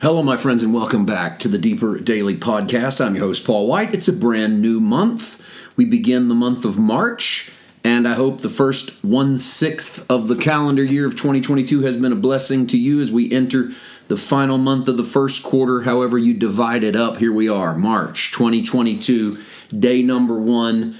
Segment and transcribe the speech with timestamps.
[0.00, 3.04] Hello, my friends, and welcome back to the Deeper Daily Podcast.
[3.04, 3.92] I'm your host, Paul White.
[3.92, 5.42] It's a brand new month.
[5.74, 7.50] We begin the month of March,
[7.82, 12.12] and I hope the first one sixth of the calendar year of 2022 has been
[12.12, 13.72] a blessing to you as we enter
[14.06, 15.80] the final month of the first quarter.
[15.80, 19.36] However, you divide it up, here we are, March 2022,
[19.76, 20.96] day number one,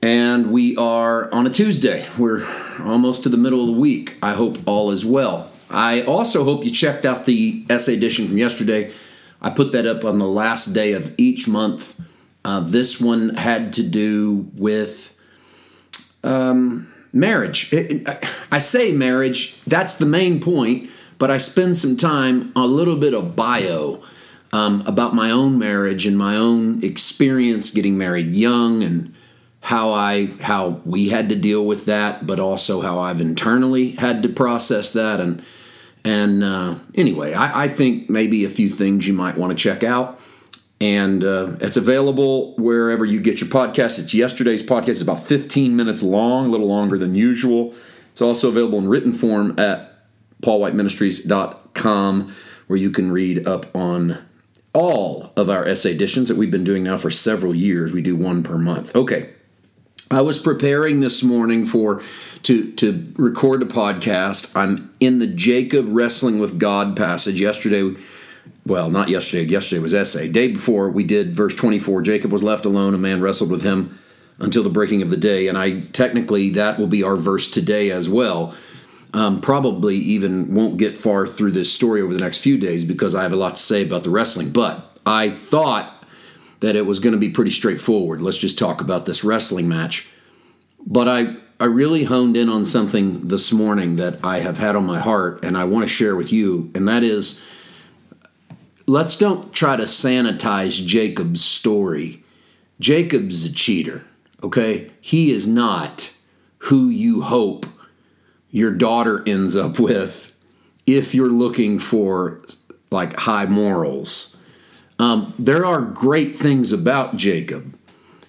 [0.00, 2.08] and we are on a Tuesday.
[2.16, 2.46] We're
[2.80, 4.16] almost to the middle of the week.
[4.22, 5.51] I hope all is well.
[5.72, 8.92] I also hope you checked out the essay edition from yesterday.
[9.40, 12.00] I put that up on the last day of each month.
[12.44, 15.16] Uh, this one had to do with
[16.22, 17.72] um, marriage.
[17.72, 22.66] It, it, I say marriage, that's the main point, but I spend some time, a
[22.66, 24.02] little bit of bio
[24.52, 29.14] um, about my own marriage and my own experience getting married young and
[29.60, 34.22] how I how we had to deal with that, but also how I've internally had
[34.24, 35.42] to process that and
[36.04, 39.84] and uh, anyway, I, I, think maybe a few things you might want to check
[39.84, 40.20] out.
[40.80, 44.00] And uh, it's available wherever you get your podcast.
[44.00, 44.88] It's yesterday's podcast.
[44.88, 47.72] It's about 15 minutes long, a little longer than usual.
[48.10, 50.06] It's also available in written form at
[50.42, 52.34] paulwhiteministries.com,
[52.66, 54.18] where you can read up on
[54.72, 57.92] all of our essay editions that we've been doing now for several years.
[57.92, 58.96] We do one per month.
[58.96, 59.30] Okay.
[60.12, 62.02] I was preparing this morning for
[62.42, 64.54] to to record a podcast.
[64.54, 67.40] I'm in the Jacob wrestling with God passage.
[67.40, 67.94] Yesterday,
[68.66, 69.50] well, not yesterday.
[69.50, 70.28] Yesterday was essay.
[70.28, 72.02] Day before we did verse 24.
[72.02, 72.94] Jacob was left alone.
[72.94, 73.98] A man wrestled with him
[74.38, 75.48] until the breaking of the day.
[75.48, 78.54] And I technically that will be our verse today as well.
[79.14, 83.14] Um, probably even won't get far through this story over the next few days because
[83.14, 84.50] I have a lot to say about the wrestling.
[84.50, 86.01] But I thought
[86.62, 88.22] that it was going to be pretty straightforward.
[88.22, 90.08] Let's just talk about this wrestling match.
[90.86, 94.86] But I I really honed in on something this morning that I have had on
[94.86, 97.44] my heart and I want to share with you, and that is
[98.86, 102.22] let's don't try to sanitize Jacob's story.
[102.80, 104.04] Jacob's a cheater,
[104.42, 104.90] okay?
[105.00, 106.16] He is not
[106.58, 107.66] who you hope
[108.50, 110.36] your daughter ends up with
[110.86, 112.40] if you're looking for
[112.90, 114.36] like high morals.
[115.02, 117.76] Um, there are great things about Jacob.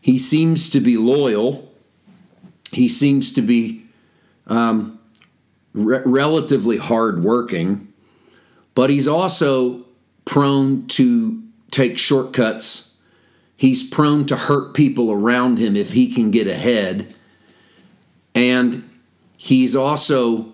[0.00, 1.70] He seems to be loyal
[2.72, 3.84] he seems to be
[4.46, 4.98] um,
[5.72, 7.92] re- relatively hardworking,
[8.74, 9.84] but he's also
[10.24, 13.00] prone to take shortcuts.
[13.56, 17.14] He's prone to hurt people around him if he can get ahead.
[18.34, 18.88] And
[19.36, 20.52] he's also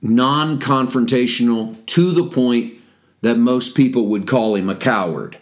[0.00, 2.74] non confrontational to the point
[3.22, 5.38] that most people would call him a coward.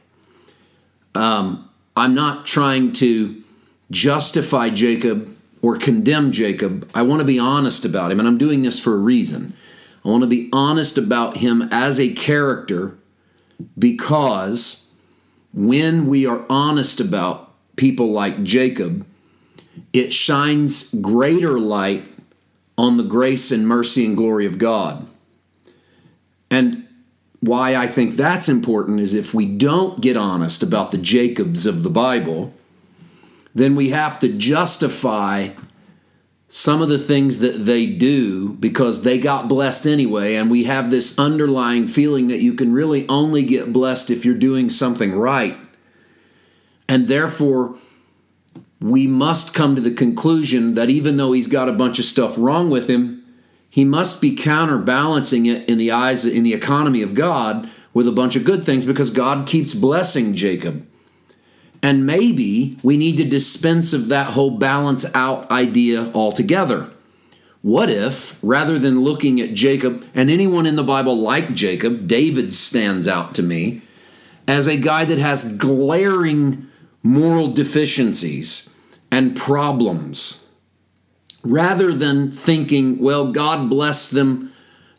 [1.15, 3.43] Um, I'm not trying to
[3.91, 6.89] justify Jacob or condemn Jacob.
[6.95, 9.55] I want to be honest about him, and I'm doing this for a reason.
[10.05, 12.97] I want to be honest about him as a character
[13.79, 14.95] because
[15.53, 19.07] when we are honest about people like Jacob,
[19.93, 22.05] it shines greater light
[22.79, 25.07] on the grace and mercy and glory of God.
[26.51, 26.80] And
[27.41, 31.83] why I think that's important is if we don't get honest about the Jacobs of
[31.83, 32.53] the Bible,
[33.55, 35.51] then we have to justify
[36.49, 40.35] some of the things that they do because they got blessed anyway.
[40.35, 44.35] And we have this underlying feeling that you can really only get blessed if you're
[44.35, 45.57] doing something right.
[46.89, 47.77] And therefore,
[48.81, 52.35] we must come to the conclusion that even though he's got a bunch of stuff
[52.37, 53.20] wrong with him,
[53.71, 58.13] he must be counterbalancing it in the eyes in the economy of God with a
[58.13, 60.87] bunch of good things because God keeps blessing Jacob.
[61.83, 66.91] And maybe we need to dispense of that whole balance out idea altogether.
[67.63, 72.53] What if, rather than looking at Jacob and anyone in the Bible like Jacob, David
[72.53, 73.83] stands out to me
[74.49, 76.69] as a guy that has glaring
[77.03, 78.75] moral deficiencies
[79.11, 80.50] and problems?
[81.43, 84.53] Rather than thinking, well, God bless them,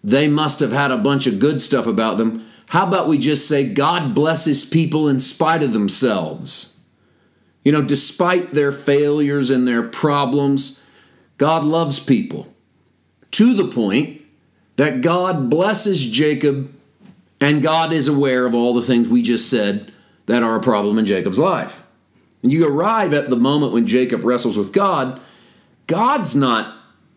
[0.04, 3.48] they must have had a bunch of good stuff about them, how about we just
[3.48, 6.80] say, God blesses people in spite of themselves?
[7.64, 10.86] You know, despite their failures and their problems,
[11.38, 12.54] God loves people
[13.32, 14.22] to the point
[14.78, 16.74] that God blesses Jacob
[17.40, 19.92] and God is aware of all the things we just said
[20.28, 21.84] that are a problem in Jacob's life.
[22.44, 25.20] And you arrive at the moment when Jacob wrestles with God,
[25.92, 26.74] God's not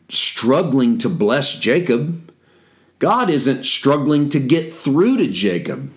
[0.09, 2.33] struggling to bless Jacob.
[2.99, 5.93] God isn't struggling to get through to Jacob.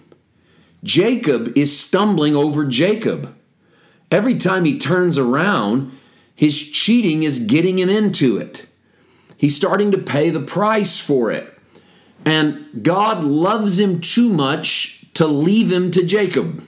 [0.84, 3.36] Jacob is stumbling over Jacob.
[4.12, 5.92] Every time he turns around,
[6.36, 8.68] his cheating is getting him into it.
[9.38, 11.52] He's starting to pay the price for it.
[12.26, 16.64] And God loves him too much to leave him to Jacob.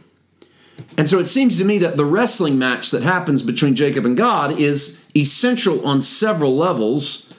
[0.97, 4.17] And so it seems to me that the wrestling match that happens between Jacob and
[4.17, 7.37] God is essential on several levels.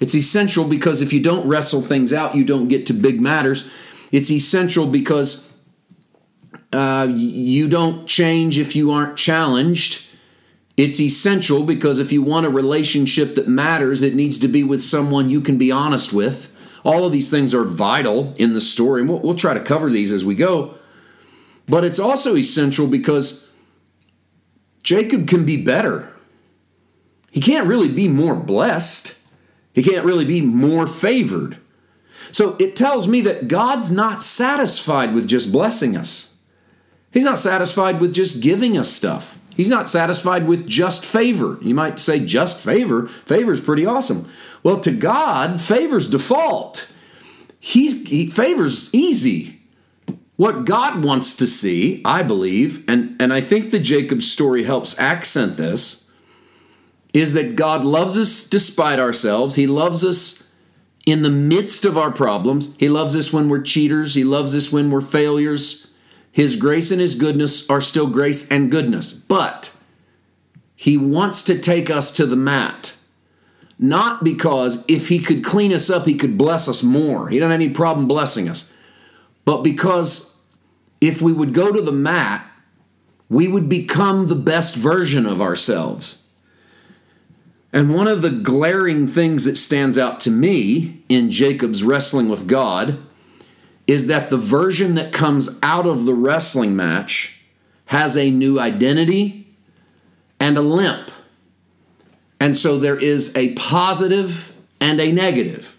[0.00, 3.70] It's essential because if you don't wrestle things out, you don't get to big matters.
[4.12, 5.60] It's essential because
[6.72, 10.04] uh, you don't change if you aren't challenged.
[10.76, 14.82] It's essential because if you want a relationship that matters, it needs to be with
[14.82, 16.50] someone you can be honest with.
[16.84, 19.88] All of these things are vital in the story, and we'll, we'll try to cover
[19.88, 20.74] these as we go.
[21.66, 23.54] But it's also essential because
[24.82, 26.13] Jacob can be better.
[27.34, 29.20] He can't really be more blessed,
[29.72, 31.58] he can't really be more favored.
[32.30, 36.36] So it tells me that God's not satisfied with just blessing us.
[37.12, 39.36] He's not satisfied with just giving us stuff.
[39.56, 41.58] He's not satisfied with just favor.
[41.60, 43.06] You might say just favor.
[43.06, 44.30] Favor is pretty awesome.
[44.62, 46.92] Well, to God, favor's default.
[47.58, 49.60] He's, he favors easy.
[50.36, 54.98] What God wants to see, I believe, and, and I think the Jacob story helps
[55.00, 56.03] accent this,
[57.14, 59.54] is that God loves us despite ourselves.
[59.54, 60.52] He loves us
[61.06, 62.76] in the midst of our problems.
[62.76, 64.14] He loves us when we're cheaters.
[64.14, 65.94] He loves us when we're failures.
[66.30, 69.12] His grace and His goodness are still grace and goodness.
[69.12, 69.74] But
[70.76, 72.96] He wants to take us to the mat.
[73.78, 77.30] Not because if He could clean us up, He could bless us more.
[77.30, 78.74] He doesn't have any problem blessing us
[79.44, 80.42] but because
[81.00, 82.46] if we would go to the mat,
[83.28, 86.23] we would become the best version of ourselves.
[87.74, 92.46] And one of the glaring things that stands out to me in Jacob's wrestling with
[92.46, 93.02] God
[93.88, 97.44] is that the version that comes out of the wrestling match
[97.86, 99.48] has a new identity
[100.38, 101.10] and a limp.
[102.38, 105.76] And so there is a positive and a negative.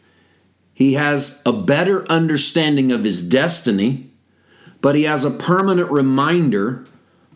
[0.73, 4.09] He has a better understanding of his destiny,
[4.81, 6.83] but he has a permanent reminder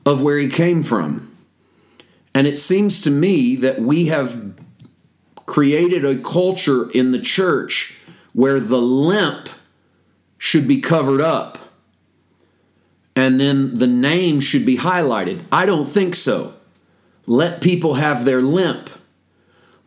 [0.06, 1.30] of where he came from.
[2.34, 4.49] And it seems to me that we have
[5.60, 8.00] created a culture in the church
[8.32, 9.50] where the limp
[10.38, 11.58] should be covered up
[13.14, 15.44] and then the name should be highlighted.
[15.52, 16.54] I don't think so.
[17.26, 18.90] Let people have their limp.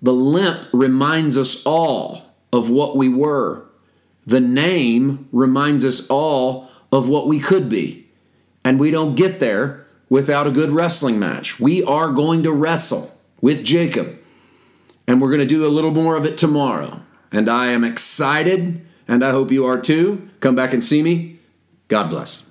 [0.03, 2.21] The limp reminds us all
[2.53, 3.65] of what we were.
[4.27, 8.11] The name reminds us all of what we could be.
[8.63, 11.59] And we don't get there without a good wrestling match.
[11.59, 13.11] We are going to wrestle
[13.41, 14.19] with Jacob.
[15.07, 17.01] And we're going to do a little more of it tomorrow.
[17.31, 20.29] And I am excited, and I hope you are too.
[20.41, 21.39] Come back and see me.
[21.89, 22.47] God bless.